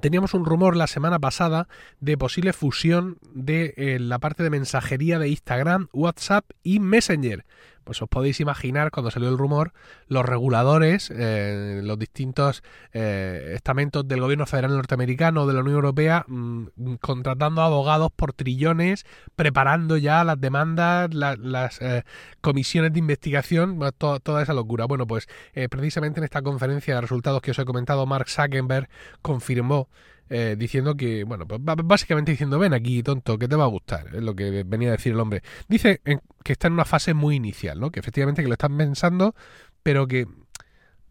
Teníamos 0.00 0.34
un 0.34 0.44
rumor 0.44 0.76
la 0.76 0.88
semana 0.88 1.20
pasada 1.20 1.68
de 2.00 2.18
posible 2.18 2.52
fusión 2.52 3.18
de 3.34 3.72
eh, 3.76 3.98
la 4.00 4.18
parte 4.18 4.42
de 4.42 4.50
mensajería 4.50 5.20
de 5.20 5.28
Instagram, 5.28 5.86
WhatsApp 5.92 6.44
y 6.64 6.80
Messenger. 6.80 7.44
Pues 7.84 8.00
os 8.02 8.08
podéis 8.08 8.40
imaginar 8.40 8.90
cuando 8.90 9.10
salió 9.10 9.28
el 9.28 9.38
rumor, 9.38 9.72
los 10.08 10.24
reguladores, 10.24 11.12
eh, 11.14 11.80
los 11.82 11.98
distintos 11.98 12.62
eh, 12.92 13.52
estamentos 13.54 14.06
del 14.06 14.20
gobierno 14.20 14.46
federal 14.46 14.74
norteamericano, 14.76 15.46
de 15.46 15.54
la 15.54 15.60
Unión 15.60 15.76
Europea, 15.76 16.24
mm, 16.26 16.94
contratando 17.00 17.62
abogados 17.62 18.10
por 18.14 18.32
trillones, 18.32 19.04
preparando 19.36 19.96
ya 19.96 20.24
las 20.24 20.40
demandas, 20.40 21.12
las 21.12 21.80
eh, 21.80 22.04
comisiones 22.40 22.92
de 22.92 22.98
investigación, 22.98 23.78
toda 23.98 24.42
esa 24.42 24.54
locura. 24.54 24.86
Bueno, 24.86 25.06
pues 25.06 25.28
precisamente 25.70 26.20
en 26.20 26.24
esta 26.24 26.42
conferencia 26.42 26.94
de 26.94 27.00
resultados 27.00 27.42
que 27.42 27.50
os 27.52 27.58
he 27.58 27.64
comentado, 27.64 28.06
Mark 28.06 28.28
Zuckerberg 28.28 28.88
confirmó 29.22 29.88
eh, 30.34 30.56
diciendo 30.56 30.96
que, 30.96 31.24
bueno, 31.24 31.46
pues 31.46 31.60
básicamente 31.62 32.30
diciendo, 32.30 32.58
ven 32.58 32.72
aquí, 32.72 33.02
tonto, 33.02 33.38
que 33.38 33.48
te 33.48 33.54
va 33.54 33.64
a 33.64 33.66
gustar, 33.66 34.06
es 34.14 34.22
lo 34.22 34.34
que 34.34 34.64
venía 34.64 34.88
a 34.88 34.92
decir 34.92 35.12
el 35.12 35.20
hombre. 35.20 35.42
Dice 35.68 36.00
que 36.42 36.52
está 36.52 36.68
en 36.68 36.72
una 36.72 36.86
fase 36.86 37.12
muy 37.12 37.36
inicial, 37.36 37.78
¿no? 37.78 37.90
Que 37.90 38.00
efectivamente 38.00 38.40
que 38.40 38.48
lo 38.48 38.54
están 38.54 38.78
pensando, 38.78 39.34
pero 39.82 40.06
que, 40.06 40.26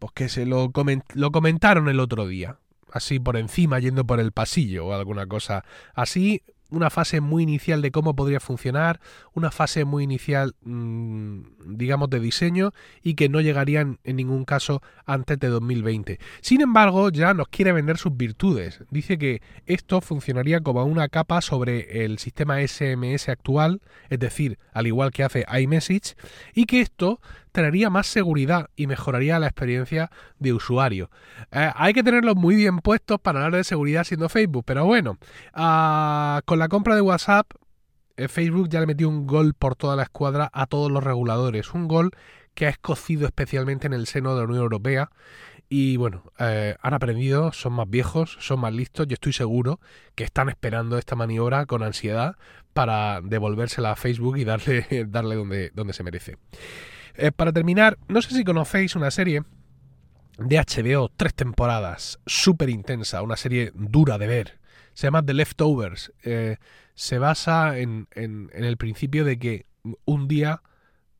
pues 0.00 0.12
que 0.12 0.28
se 0.28 0.44
lo, 0.44 0.72
lo 1.14 1.30
comentaron 1.30 1.88
el 1.88 2.00
otro 2.00 2.26
día, 2.26 2.58
así 2.90 3.20
por 3.20 3.36
encima, 3.36 3.78
yendo 3.78 4.04
por 4.04 4.18
el 4.18 4.32
pasillo 4.32 4.88
o 4.88 4.92
alguna 4.92 5.24
cosa 5.26 5.64
así, 5.94 6.42
una 6.72 6.90
fase 6.90 7.20
muy 7.20 7.42
inicial 7.42 7.82
de 7.82 7.90
cómo 7.90 8.16
podría 8.16 8.40
funcionar, 8.40 9.00
una 9.34 9.50
fase 9.50 9.84
muy 9.84 10.04
inicial, 10.04 10.54
mm, 10.64 11.76
digamos, 11.76 12.10
de 12.10 12.18
diseño 12.18 12.72
y 13.02 13.14
que 13.14 13.28
no 13.28 13.40
llegarían 13.40 13.98
en 14.04 14.16
ningún 14.16 14.44
caso 14.44 14.82
antes 15.06 15.38
de 15.38 15.48
2020. 15.48 16.18
Sin 16.40 16.60
embargo, 16.60 17.10
ya 17.10 17.34
nos 17.34 17.48
quiere 17.48 17.72
vender 17.72 17.98
sus 17.98 18.16
virtudes. 18.16 18.82
Dice 18.90 19.18
que 19.18 19.42
esto 19.66 20.00
funcionaría 20.00 20.60
como 20.60 20.84
una 20.84 21.08
capa 21.08 21.40
sobre 21.42 22.04
el 22.04 22.18
sistema 22.18 22.60
SMS 22.60 23.28
actual, 23.28 23.82
es 24.08 24.18
decir, 24.18 24.58
al 24.72 24.86
igual 24.86 25.10
que 25.10 25.24
hace 25.24 25.44
iMessage, 25.60 26.16
y 26.54 26.64
que 26.64 26.80
esto 26.80 27.20
traería 27.52 27.90
más 27.90 28.06
seguridad 28.06 28.70
y 28.74 28.86
mejoraría 28.86 29.38
la 29.38 29.46
experiencia 29.46 30.10
de 30.38 30.52
usuario. 30.52 31.10
Eh, 31.52 31.70
hay 31.74 31.92
que 31.92 32.02
tenerlos 32.02 32.34
muy 32.34 32.56
bien 32.56 32.78
puestos 32.78 33.20
para 33.20 33.44
hablar 33.44 33.58
de 33.58 33.64
seguridad 33.64 34.04
siendo 34.04 34.28
Facebook, 34.28 34.64
pero 34.66 34.84
bueno, 34.84 35.18
ah, 35.52 36.40
con 36.46 36.58
la 36.58 36.68
compra 36.68 36.94
de 36.94 37.02
WhatsApp, 37.02 37.52
eh, 38.16 38.28
Facebook 38.28 38.68
ya 38.68 38.80
le 38.80 38.86
metió 38.86 39.08
un 39.08 39.26
gol 39.26 39.54
por 39.54 39.76
toda 39.76 39.96
la 39.96 40.02
escuadra 40.02 40.50
a 40.52 40.66
todos 40.66 40.90
los 40.90 41.04
reguladores, 41.04 41.72
un 41.74 41.88
gol 41.88 42.10
que 42.54 42.66
ha 42.66 42.70
escocido 42.70 43.26
especialmente 43.26 43.86
en 43.86 43.92
el 43.92 44.06
seno 44.06 44.34
de 44.34 44.40
la 44.40 44.46
Unión 44.46 44.62
Europea. 44.62 45.10
Y 45.68 45.96
bueno, 45.96 46.22
eh, 46.38 46.76
han 46.82 46.92
aprendido, 46.92 47.52
son 47.52 47.72
más 47.72 47.88
viejos, 47.88 48.36
son 48.40 48.60
más 48.60 48.74
listos. 48.74 49.06
Yo 49.06 49.14
estoy 49.14 49.32
seguro 49.32 49.80
que 50.14 50.24
están 50.24 50.50
esperando 50.50 50.98
esta 50.98 51.16
maniobra 51.16 51.64
con 51.64 51.82
ansiedad 51.82 52.36
para 52.74 53.22
devolvérsela 53.22 53.92
a 53.92 53.96
Facebook 53.96 54.36
y 54.36 54.44
darle, 54.44 55.06
darle 55.08 55.36
donde, 55.36 55.70
donde 55.70 55.94
se 55.94 56.02
merece. 56.02 56.36
Eh, 57.14 57.32
para 57.32 57.52
terminar, 57.52 57.98
no 58.08 58.22
sé 58.22 58.34
si 58.34 58.44
conocéis 58.44 58.96
una 58.96 59.10
serie 59.10 59.42
de 60.38 60.56
HBO, 60.58 61.10
tres 61.16 61.34
temporadas, 61.34 62.18
súper 62.26 62.70
intensa, 62.70 63.22
una 63.22 63.36
serie 63.36 63.72
dura 63.74 64.18
de 64.18 64.26
ver. 64.26 64.60
Se 64.94 65.06
llama 65.06 65.24
The 65.24 65.34
Leftovers. 65.34 66.12
Eh, 66.22 66.56
se 66.94 67.18
basa 67.18 67.78
en, 67.78 68.08
en, 68.12 68.50
el 68.52 68.76
principio 68.76 69.24
de 69.24 69.38
que 69.38 69.66
un 70.04 70.28
día, 70.28 70.62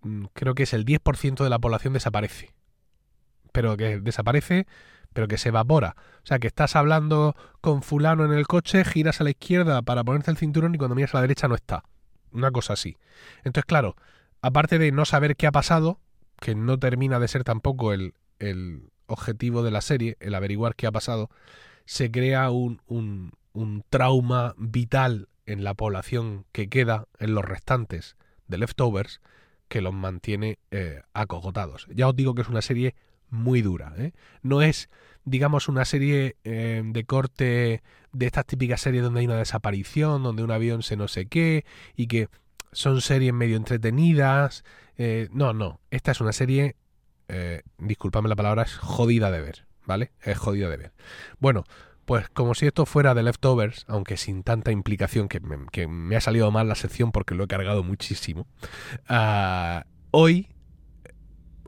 mm, 0.02 0.26
creo 0.34 0.54
que 0.54 0.64
es 0.64 0.72
el 0.72 0.84
10% 0.84 1.44
de 1.44 1.50
la 1.50 1.58
población 1.58 1.92
desaparece. 1.92 2.52
Pero 3.52 3.76
que 3.76 3.98
desaparece, 3.98 4.66
pero 5.12 5.28
que 5.28 5.38
se 5.38 5.48
evapora. 5.48 5.96
O 6.22 6.26
sea, 6.26 6.38
que 6.38 6.46
estás 6.46 6.76
hablando 6.76 7.34
con 7.60 7.82
fulano 7.82 8.24
en 8.24 8.32
el 8.32 8.46
coche, 8.46 8.84
giras 8.84 9.20
a 9.20 9.24
la 9.24 9.30
izquierda 9.30 9.82
para 9.82 10.04
ponerte 10.04 10.30
el 10.30 10.36
cinturón 10.36 10.74
y 10.74 10.78
cuando 10.78 10.94
miras 10.94 11.14
a 11.14 11.18
la 11.18 11.22
derecha 11.22 11.48
no 11.48 11.54
está. 11.54 11.84
Una 12.32 12.50
cosa 12.50 12.74
así. 12.74 12.96
Entonces, 13.38 13.64
claro, 13.66 13.96
aparte 14.42 14.78
de 14.78 14.92
no 14.92 15.04
saber 15.04 15.36
qué 15.36 15.46
ha 15.46 15.52
pasado, 15.52 16.00
que 16.40 16.54
no 16.54 16.78
termina 16.78 17.18
de 17.18 17.28
ser 17.28 17.44
tampoco 17.44 17.92
el, 17.92 18.14
el 18.38 18.90
objetivo 19.06 19.62
de 19.62 19.70
la 19.70 19.80
serie, 19.80 20.16
el 20.20 20.34
averiguar 20.34 20.74
qué 20.74 20.86
ha 20.86 20.92
pasado, 20.92 21.30
se 21.84 22.10
crea 22.10 22.50
un, 22.50 22.82
un, 22.86 23.32
un 23.52 23.84
trauma 23.88 24.54
vital 24.58 25.28
en 25.46 25.64
la 25.64 25.74
población 25.74 26.44
que 26.52 26.68
queda, 26.68 27.06
en 27.18 27.34
los 27.34 27.44
restantes 27.44 28.16
de 28.48 28.58
Leftovers, 28.58 29.20
que 29.68 29.80
los 29.80 29.94
mantiene 29.94 30.58
eh, 30.70 31.02
acogotados. 31.14 31.86
Ya 31.94 32.08
os 32.08 32.16
digo 32.16 32.34
que 32.34 32.42
es 32.42 32.48
una 32.48 32.62
serie 32.62 32.94
muy 33.30 33.62
dura. 33.62 33.94
¿eh? 33.96 34.12
No 34.42 34.60
es, 34.60 34.90
digamos, 35.24 35.68
una 35.68 35.84
serie 35.84 36.36
eh, 36.44 36.82
de 36.84 37.04
corte 37.04 37.82
de 38.12 38.26
estas 38.26 38.44
típicas 38.44 38.82
series 38.82 39.02
donde 39.02 39.20
hay 39.20 39.26
una 39.26 39.38
desaparición, 39.38 40.22
donde 40.22 40.42
un 40.42 40.50
avión 40.50 40.82
se 40.82 40.96
no 40.96 41.08
sé 41.08 41.26
qué, 41.26 41.64
y 41.96 42.06
que 42.06 42.28
son 42.72 43.00
series 43.00 43.32
medio 43.32 43.56
entretenidas. 43.56 44.64
Eh, 44.96 45.28
no, 45.30 45.52
no. 45.52 45.80
Esta 45.90 46.10
es 46.10 46.20
una 46.20 46.32
serie 46.32 46.76
eh, 47.28 47.62
la 47.78 48.36
palabra, 48.36 48.62
es 48.62 48.74
jodida 48.76 49.30
de 49.30 49.40
ver, 49.40 49.66
¿vale? 49.86 50.12
Es 50.22 50.38
jodida 50.38 50.68
de 50.68 50.76
ver. 50.76 50.92
Bueno, 51.38 51.64
pues 52.04 52.28
como 52.28 52.54
si 52.54 52.66
esto 52.66 52.84
fuera 52.84 53.14
de 53.14 53.22
leftovers, 53.22 53.84
aunque 53.88 54.16
sin 54.16 54.42
tanta 54.42 54.70
implicación, 54.70 55.28
que 55.28 55.40
me, 55.88 56.16
ha 56.16 56.20
salido 56.20 56.50
mal 56.50 56.68
la 56.68 56.74
sección 56.74 57.12
porque 57.12 57.34
lo 57.34 57.44
he 57.44 57.48
cargado 57.48 57.82
muchísimo, 57.82 58.46
ah, 59.08 59.86
hoy 60.10 60.48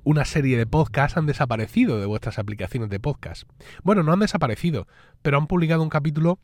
una 0.02 0.26
serie 0.26 0.58
de 0.58 0.66
podcasts 0.66 1.16
han 1.16 1.26
desaparecido 1.26 1.98
de 1.98 2.06
vuestras 2.06 2.38
aplicaciones 2.38 2.90
de 2.90 3.00
podcast. 3.00 3.44
Bueno, 3.82 4.02
no 4.02 4.12
han 4.12 4.20
desaparecido, 4.20 4.86
pero 5.22 5.38
han 5.38 5.46
publicado 5.46 5.82
un 5.82 5.88
capítulo 5.88 6.40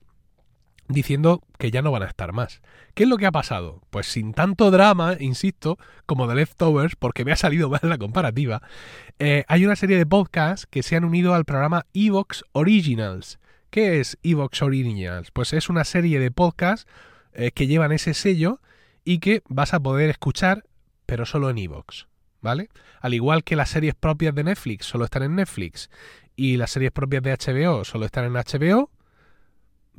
diciendo 0.92 1.42
que 1.58 1.70
ya 1.70 1.82
no 1.82 1.90
van 1.90 2.02
a 2.02 2.06
estar 2.06 2.32
más. 2.32 2.60
¿Qué 2.94 3.04
es 3.04 3.08
lo 3.08 3.16
que 3.16 3.26
ha 3.26 3.32
pasado? 3.32 3.80
Pues 3.90 4.06
sin 4.06 4.32
tanto 4.32 4.70
drama, 4.70 5.16
insisto, 5.18 5.78
como 6.06 6.26
de 6.26 6.34
Leftovers, 6.34 6.96
porque 6.96 7.24
me 7.24 7.32
ha 7.32 7.36
salido 7.36 7.68
mal 7.70 7.80
la 7.82 7.98
comparativa, 7.98 8.62
eh, 9.18 9.44
hay 9.48 9.64
una 9.64 9.76
serie 9.76 9.96
de 9.96 10.06
podcasts 10.06 10.66
que 10.66 10.82
se 10.82 10.96
han 10.96 11.04
unido 11.04 11.34
al 11.34 11.44
programa 11.44 11.86
Evox 11.94 12.44
Originals. 12.52 13.38
¿Qué 13.70 14.00
es 14.00 14.18
Evox 14.22 14.62
Originals? 14.62 15.30
Pues 15.30 15.52
es 15.52 15.68
una 15.68 15.84
serie 15.84 16.18
de 16.18 16.30
podcasts 16.30 16.90
eh, 17.32 17.52
que 17.52 17.66
llevan 17.66 17.92
ese 17.92 18.14
sello 18.14 18.60
y 19.04 19.18
que 19.18 19.42
vas 19.48 19.74
a 19.74 19.80
poder 19.80 20.10
escuchar, 20.10 20.64
pero 21.06 21.24
solo 21.24 21.50
en 21.50 21.58
Evox. 21.58 22.08
¿Vale? 22.42 22.70
Al 23.00 23.12
igual 23.12 23.44
que 23.44 23.54
las 23.54 23.68
series 23.68 23.94
propias 23.94 24.34
de 24.34 24.44
Netflix 24.44 24.86
solo 24.86 25.04
están 25.04 25.22
en 25.24 25.36
Netflix 25.36 25.90
y 26.36 26.56
las 26.56 26.70
series 26.70 26.90
propias 26.90 27.22
de 27.22 27.32
HBO 27.32 27.84
solo 27.84 28.06
están 28.06 28.24
en 28.24 28.32
HBO, 28.32 28.90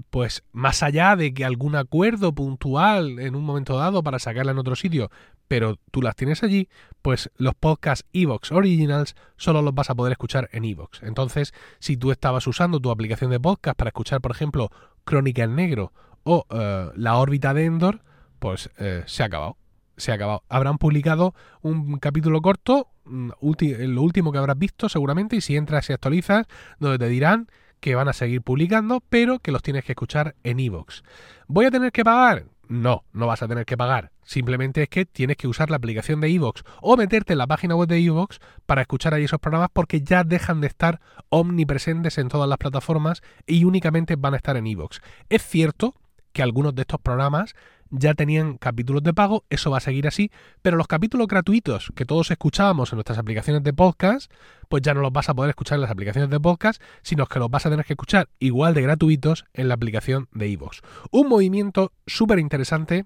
pues 0.10 0.43
más 0.51 0.84
allá 0.84 1.15
de 1.15 1.34
que 1.34 1.46
algún 1.46 1.75
acuerdo 1.75 2.34
puntual 2.34 3.20
en 3.20 3.36
un 3.36 3.43
momento 3.43 3.77
dado 3.77 4.03
para 4.03 4.20
sacarla 4.20 4.51
en 4.51 4.58
otro 4.58 4.75
sitio, 4.75 5.10
pero 5.48 5.77
tú 5.91 6.01
las 6.01 6.15
tienes 6.15 6.43
allí, 6.43 6.70
pues 7.01 7.29
los 7.36 7.53
podcasts 7.55 8.08
Evox 8.13 8.51
Originals 8.51 9.15
solo 9.36 9.62
los 9.62 9.75
vas 9.75 9.89
a 9.89 9.96
poder 9.96 10.13
escuchar 10.13 10.50
en 10.53 10.63
Evox. 10.63 11.03
Entonces, 11.03 11.53
si 11.79 11.98
tú 11.98 12.12
estabas 12.12 12.48
usando 12.48 12.79
tu 12.79 12.89
aplicación 12.89 13.31
de 13.31 13.39
podcast 13.39 13.77
para 13.77 13.89
escuchar, 13.89 14.22
por 14.22 14.31
ejemplo, 14.31 14.70
Crónica 15.03 15.43
en 15.43 15.55
Negro 15.55 15.91
o 16.24 16.46
eh, 16.50 16.89
La 16.96 17.17
órbita 17.17 17.53
de 17.53 17.65
Endor, 17.65 18.01
pues 18.39 18.70
eh, 18.77 19.03
se 19.08 19.24
ha 19.24 19.25
acabado. 19.25 19.58
Se 19.98 20.12
ha 20.12 20.15
acabado. 20.15 20.43
Habrán 20.48 20.77
publicado 20.77 21.36
un 21.62 22.00
capítulo 22.00 22.41
corto, 22.41 22.88
mm, 23.03 23.31
lo 23.41 24.01
último 24.01 24.31
que 24.31 24.38
habrás 24.38 24.58
visto 24.58 24.88
seguramente, 24.89 25.36
y 25.36 25.41
si 25.41 25.58
entras 25.58 25.89
y 25.89 25.93
actualizas, 25.93 26.48
donde 26.79 26.98
te 26.98 27.10
dirán 27.10 27.50
que 27.81 27.95
van 27.95 28.07
a 28.07 28.13
seguir 28.13 28.41
publicando, 28.41 29.03
pero 29.09 29.39
que 29.39 29.51
los 29.51 29.61
tienes 29.61 29.83
que 29.83 29.91
escuchar 29.91 30.35
en 30.43 30.59
iVoox. 30.59 31.01
¿Voy 31.47 31.65
a 31.65 31.71
tener 31.71 31.91
que 31.91 32.05
pagar? 32.05 32.45
No, 32.69 33.03
no 33.11 33.27
vas 33.27 33.43
a 33.43 33.50
tener 33.50 33.65
que 33.65 33.75
pagar. 33.75 34.11
Simplemente 34.23 34.83
es 34.83 34.88
que 34.88 35.05
tienes 35.05 35.35
que 35.35 35.50
usar 35.50 35.69
la 35.69 35.75
aplicación 35.75 36.21
de 36.21 36.29
iVoox 36.29 36.63
o 36.81 36.95
meterte 36.95 37.33
en 37.33 37.39
la 37.39 37.47
página 37.47 37.75
web 37.75 37.89
de 37.89 38.00
iVoox 38.00 38.38
para 38.65 38.81
escuchar 38.81 39.13
ahí 39.13 39.25
esos 39.25 39.41
programas 39.41 39.71
porque 39.73 40.00
ya 40.00 40.23
dejan 40.23 40.61
de 40.61 40.67
estar 40.67 41.01
omnipresentes 41.27 42.17
en 42.17 42.29
todas 42.29 42.47
las 42.47 42.57
plataformas 42.57 43.21
y 43.45 43.65
únicamente 43.65 44.15
van 44.15 44.35
a 44.35 44.38
estar 44.38 44.55
en 44.55 44.67
iVoox. 44.67 45.00
Es 45.27 45.41
cierto 45.45 45.95
que 46.31 46.43
algunos 46.43 46.73
de 46.73 46.83
estos 46.83 47.01
programas 47.01 47.55
ya 47.91 48.13
tenían 48.13 48.57
capítulos 48.57 49.03
de 49.03 49.13
pago, 49.13 49.43
eso 49.50 49.69
va 49.69 49.77
a 49.77 49.81
seguir 49.81 50.07
así, 50.07 50.31
pero 50.62 50.77
los 50.77 50.88
capítulos 50.88 51.27
gratuitos 51.27 51.91
que 51.95 52.05
todos 52.05 52.31
escuchábamos 52.31 52.91
en 52.91 52.98
nuestras 52.98 53.17
aplicaciones 53.17 53.63
de 53.63 53.74
podcast, 53.74 54.31
pues 54.69 54.81
ya 54.81 54.93
no 54.93 55.01
los 55.01 55.12
vas 55.12 55.29
a 55.29 55.33
poder 55.33 55.50
escuchar 55.50 55.75
en 55.75 55.81
las 55.81 55.91
aplicaciones 55.91 56.29
de 56.29 56.39
podcast, 56.39 56.81
sino 57.03 57.27
que 57.27 57.39
los 57.39 57.51
vas 57.51 57.65
a 57.65 57.69
tener 57.69 57.86
que 57.86 57.93
escuchar 57.93 58.29
igual 58.39 58.74
de 58.74 58.81
gratuitos 58.81 59.45
en 59.53 59.67
la 59.67 59.74
aplicación 59.74 60.29
de 60.31 60.48
iVoox. 60.48 60.79
Un 61.12 61.27
movimiento 61.27 61.91
súper 62.07 62.39
interesante, 62.39 63.05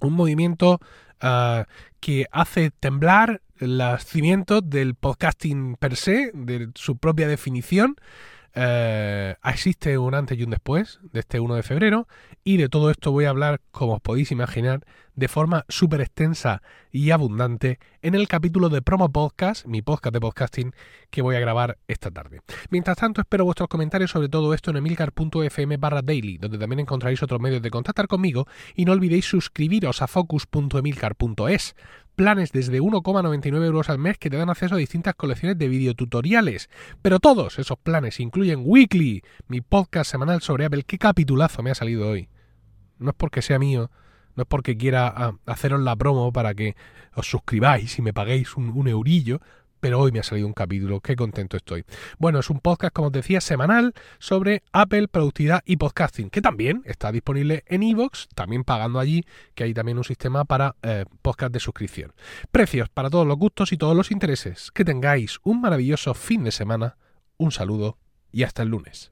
un 0.00 0.14
movimiento 0.14 0.80
ah, 1.20 1.66
que 2.00 2.26
hace 2.32 2.70
temblar 2.70 3.40
los 3.58 4.04
cimientos 4.04 4.68
del 4.68 4.96
podcasting 4.96 5.76
per 5.76 5.96
se, 5.96 6.32
de 6.34 6.70
su 6.74 6.96
propia 6.96 7.28
definición, 7.28 7.96
eh, 8.54 9.36
existe 9.44 9.96
un 9.98 10.14
antes 10.14 10.38
y 10.38 10.42
un 10.42 10.50
después 10.50 11.00
de 11.12 11.20
este 11.20 11.40
1 11.40 11.54
de 11.54 11.62
febrero 11.62 12.08
y 12.44 12.56
de 12.56 12.68
todo 12.68 12.90
esto 12.90 13.12
voy 13.12 13.24
a 13.24 13.30
hablar, 13.30 13.60
como 13.70 13.94
os 13.94 14.00
podéis 14.00 14.30
imaginar, 14.32 14.84
de 15.14 15.28
forma 15.28 15.64
súper 15.68 16.00
extensa 16.00 16.62
y 16.90 17.10
abundante 17.10 17.78
en 18.00 18.14
el 18.14 18.28
capítulo 18.28 18.68
de 18.68 18.82
Promo 18.82 19.10
Podcast, 19.10 19.66
mi 19.66 19.82
podcast 19.82 20.12
de 20.12 20.20
podcasting, 20.20 20.74
que 21.10 21.22
voy 21.22 21.36
a 21.36 21.40
grabar 21.40 21.78
esta 21.86 22.10
tarde. 22.10 22.40
Mientras 22.70 22.96
tanto, 22.96 23.20
espero 23.20 23.44
vuestros 23.44 23.68
comentarios 23.68 24.10
sobre 24.10 24.28
todo 24.28 24.54
esto 24.54 24.70
en 24.70 24.78
emilcar.fm 24.78 25.76
barra 25.76 26.02
daily, 26.02 26.38
donde 26.38 26.58
también 26.58 26.80
encontraréis 26.80 27.22
otros 27.22 27.40
medios 27.40 27.62
de 27.62 27.70
contactar 27.70 28.08
conmigo 28.08 28.46
y 28.74 28.84
no 28.84 28.92
olvidéis 28.92 29.26
suscribiros 29.26 30.02
a 30.02 30.08
focus.emilcar.es 30.08 31.76
planes 32.22 32.52
desde 32.52 32.80
1,99 32.80 33.64
euros 33.64 33.90
al 33.90 33.98
mes 33.98 34.16
que 34.16 34.30
te 34.30 34.36
dan 34.36 34.48
acceso 34.48 34.76
a 34.76 34.78
distintas 34.78 35.16
colecciones 35.16 35.58
de 35.58 35.66
videotutoriales. 35.66 36.70
Pero 37.02 37.18
todos 37.18 37.58
esos 37.58 37.76
planes 37.78 38.20
incluyen 38.20 38.62
Weekly, 38.64 39.24
mi 39.48 39.60
podcast 39.60 40.08
semanal 40.12 40.40
sobre 40.40 40.64
Apple. 40.64 40.84
¿Qué 40.84 40.98
capitulazo 40.98 41.64
me 41.64 41.72
ha 41.72 41.74
salido 41.74 42.08
hoy? 42.08 42.28
No 43.00 43.10
es 43.10 43.16
porque 43.16 43.42
sea 43.42 43.58
mío, 43.58 43.90
no 44.36 44.42
es 44.44 44.48
porque 44.48 44.76
quiera 44.76 45.08
ah, 45.08 45.32
haceros 45.46 45.80
la 45.80 45.96
promo 45.96 46.32
para 46.32 46.54
que 46.54 46.76
os 47.16 47.26
suscribáis 47.26 47.98
y 47.98 48.02
me 48.02 48.12
paguéis 48.12 48.56
un, 48.56 48.68
un 48.68 48.86
eurillo, 48.86 49.40
pero 49.82 49.98
hoy 49.98 50.12
me 50.12 50.20
ha 50.20 50.22
salido 50.22 50.46
un 50.46 50.52
capítulo, 50.52 51.00
qué 51.00 51.16
contento 51.16 51.56
estoy. 51.56 51.84
Bueno, 52.16 52.38
es 52.38 52.50
un 52.50 52.60
podcast, 52.60 52.94
como 52.94 53.08
os 53.08 53.12
decía, 53.12 53.40
semanal 53.40 53.94
sobre 54.20 54.62
Apple, 54.70 55.08
productividad 55.08 55.60
y 55.66 55.76
podcasting, 55.76 56.30
que 56.30 56.40
también 56.40 56.82
está 56.84 57.10
disponible 57.10 57.64
en 57.66 57.82
iVoox, 57.82 58.28
también 58.36 58.62
pagando 58.62 59.00
allí, 59.00 59.24
que 59.56 59.64
hay 59.64 59.74
también 59.74 59.98
un 59.98 60.04
sistema 60.04 60.44
para 60.44 60.76
eh, 60.82 61.04
podcast 61.20 61.52
de 61.52 61.58
suscripción. 61.58 62.12
Precios 62.52 62.90
para 62.90 63.10
todos 63.10 63.26
los 63.26 63.36
gustos 63.36 63.72
y 63.72 63.76
todos 63.76 63.96
los 63.96 64.12
intereses. 64.12 64.70
Que 64.70 64.84
tengáis 64.84 65.40
un 65.42 65.60
maravilloso 65.60 66.14
fin 66.14 66.44
de 66.44 66.52
semana, 66.52 66.96
un 67.36 67.50
saludo 67.50 67.98
y 68.30 68.44
hasta 68.44 68.62
el 68.62 68.68
lunes. 68.68 69.11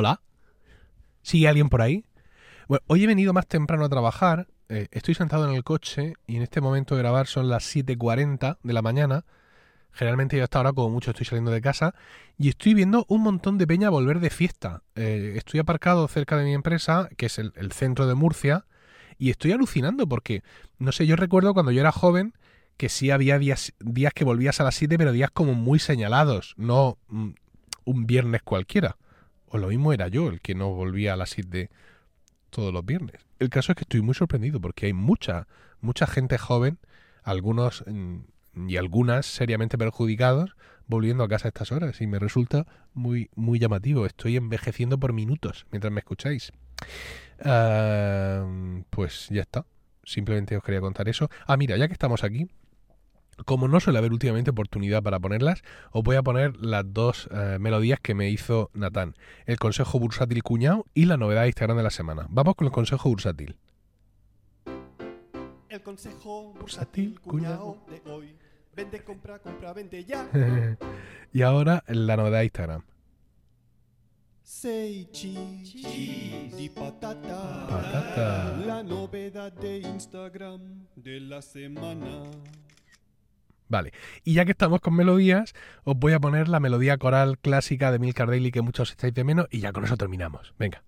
Hola. 0.00 0.22
¿Sigue 1.20 1.46
alguien 1.46 1.68
por 1.68 1.82
ahí? 1.82 2.06
Bueno, 2.68 2.82
hoy 2.86 3.04
he 3.04 3.06
venido 3.06 3.34
más 3.34 3.46
temprano 3.46 3.84
a 3.84 3.90
trabajar. 3.90 4.48
Eh, 4.70 4.88
estoy 4.92 5.14
sentado 5.14 5.46
en 5.46 5.54
el 5.54 5.62
coche 5.62 6.14
y 6.26 6.36
en 6.36 6.42
este 6.42 6.62
momento 6.62 6.96
de 6.96 7.02
grabar 7.02 7.26
son 7.26 7.50
las 7.50 7.76
7.40 7.76 8.56
de 8.62 8.72
la 8.72 8.80
mañana. 8.80 9.26
Generalmente 9.92 10.38
yo 10.38 10.44
hasta 10.44 10.56
ahora 10.56 10.72
como 10.72 10.88
mucho 10.88 11.10
estoy 11.10 11.26
saliendo 11.26 11.50
de 11.50 11.60
casa 11.60 11.94
y 12.38 12.48
estoy 12.48 12.72
viendo 12.72 13.04
un 13.10 13.20
montón 13.20 13.58
de 13.58 13.66
peña 13.66 13.90
volver 13.90 14.20
de 14.20 14.30
fiesta. 14.30 14.84
Eh, 14.94 15.34
estoy 15.36 15.60
aparcado 15.60 16.08
cerca 16.08 16.38
de 16.38 16.44
mi 16.44 16.54
empresa, 16.54 17.10
que 17.18 17.26
es 17.26 17.38
el, 17.38 17.52
centro 17.72 18.06
de 18.06 18.14
Murcia, 18.14 18.64
y 19.18 19.28
estoy 19.28 19.52
alucinando 19.52 20.08
porque, 20.08 20.42
no 20.78 20.92
sé, 20.92 21.06
yo 21.06 21.14
recuerdo 21.14 21.52
cuando 21.52 21.72
yo 21.72 21.82
era 21.82 21.92
joven 21.92 22.32
que 22.78 22.88
sí 22.88 23.10
había 23.10 23.38
días, 23.38 23.74
días 23.80 24.14
que 24.14 24.24
volvías 24.24 24.60
a 24.60 24.64
las 24.64 24.76
7, 24.76 24.96
pero 24.96 25.12
días 25.12 25.30
como 25.30 25.52
muy 25.52 25.78
señalados, 25.78 26.54
no 26.56 26.96
mm, 27.08 27.32
un 27.84 28.06
viernes 28.06 28.40
cualquiera. 28.42 28.96
O 29.50 29.58
lo 29.58 29.68
mismo 29.68 29.92
era 29.92 30.08
yo 30.08 30.28
el 30.28 30.40
que 30.40 30.54
no 30.54 30.70
volvía 30.70 31.12
a 31.12 31.16
la 31.16 31.26
de 31.46 31.70
todos 32.50 32.72
los 32.72 32.84
viernes. 32.86 33.16
El 33.38 33.50
caso 33.50 33.72
es 33.72 33.76
que 33.76 33.82
estoy 33.82 34.00
muy 34.00 34.14
sorprendido 34.14 34.60
porque 34.60 34.86
hay 34.86 34.92
mucha, 34.92 35.48
mucha 35.80 36.06
gente 36.06 36.38
joven, 36.38 36.78
algunos 37.24 37.84
mm, 37.86 38.68
y 38.68 38.76
algunas 38.76 39.26
seriamente 39.26 39.76
perjudicados, 39.76 40.56
volviendo 40.86 41.24
a 41.24 41.28
casa 41.28 41.48
a 41.48 41.50
estas 41.50 41.72
horas. 41.72 42.00
Y 42.00 42.06
me 42.06 42.20
resulta 42.20 42.66
muy, 42.94 43.28
muy 43.34 43.58
llamativo. 43.58 44.06
Estoy 44.06 44.36
envejeciendo 44.36 44.98
por 44.98 45.12
minutos 45.12 45.66
mientras 45.72 45.92
me 45.92 45.98
escucháis. 45.98 46.52
Ah, 47.44 48.46
pues 48.90 49.28
ya 49.30 49.42
está. 49.42 49.66
Simplemente 50.04 50.56
os 50.56 50.62
quería 50.62 50.80
contar 50.80 51.08
eso. 51.08 51.28
Ah, 51.46 51.56
mira, 51.56 51.76
ya 51.76 51.88
que 51.88 51.92
estamos 51.92 52.22
aquí, 52.22 52.48
como 53.44 53.68
no 53.68 53.80
suele 53.80 53.98
haber 53.98 54.12
últimamente 54.12 54.50
oportunidad 54.50 55.02
para 55.02 55.18
ponerlas, 55.18 55.62
os 55.92 56.02
voy 56.02 56.16
a 56.16 56.22
poner 56.22 56.56
las 56.56 56.84
dos 56.92 57.28
eh, 57.32 57.58
melodías 57.60 58.00
que 58.00 58.14
me 58.14 58.30
hizo 58.30 58.70
Natán. 58.74 59.14
El 59.46 59.58
consejo 59.58 59.98
bursátil 59.98 60.42
cuñado 60.42 60.86
y 60.94 61.06
la 61.06 61.16
novedad 61.16 61.42
de 61.42 61.48
Instagram 61.48 61.76
de 61.76 61.82
la 61.82 61.90
semana. 61.90 62.26
Vamos 62.30 62.54
con 62.54 62.66
el 62.66 62.72
consejo 62.72 63.08
bursátil. 63.08 63.56
El 65.68 65.82
consejo 65.82 66.54
bursátil 66.58 67.20
cuñado 67.20 67.78
de 67.88 68.10
hoy. 68.10 68.36
Vende, 68.74 69.02
compra, 69.02 69.38
compra, 69.38 69.72
vende 69.72 70.04
ya. 70.04 70.28
y 71.32 71.42
ahora 71.42 71.84
la 71.86 72.16
novedad 72.16 72.38
de 72.38 72.44
Instagram. 72.44 72.82
Say 74.42 75.08
cheese, 75.12 76.56
di 76.56 76.68
patata. 76.68 77.68
Patata. 77.68 78.56
La 78.66 78.82
novedad 78.82 79.52
de 79.52 79.78
Instagram 79.78 80.88
de 80.96 81.20
la 81.20 81.40
semana. 81.40 82.24
Vale, 83.70 83.92
y 84.24 84.34
ya 84.34 84.44
que 84.44 84.50
estamos 84.50 84.80
con 84.80 84.96
melodías, 84.96 85.54
os 85.84 85.96
voy 85.96 86.12
a 86.12 86.18
poner 86.18 86.48
la 86.48 86.58
melodía 86.58 86.98
coral 86.98 87.38
clásica 87.38 87.92
de 87.92 88.00
Milcar 88.00 88.28
Daily 88.28 88.50
que 88.50 88.62
muchos 88.62 88.90
estáis 88.90 89.14
de 89.14 89.22
menos 89.22 89.46
y 89.48 89.60
ya 89.60 89.72
con 89.72 89.84
eso 89.84 89.96
terminamos. 89.96 90.52
Venga. 90.58 90.82